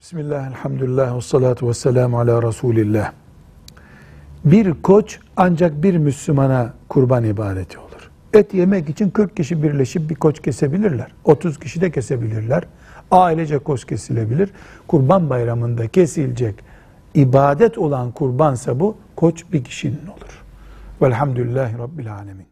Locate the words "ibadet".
17.14-17.78